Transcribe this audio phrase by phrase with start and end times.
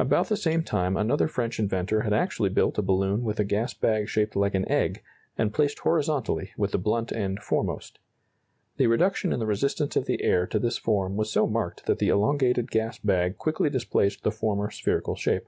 [0.00, 3.72] About the same time another French inventor had actually built a balloon with a gas
[3.72, 5.00] bag shaped like an egg
[5.38, 8.00] and placed horizontally with the blunt end foremost.
[8.78, 12.00] The reduction in the resistance of the air to this form was so marked that
[12.00, 15.44] the elongated gas bag quickly displaced the former spherical shape.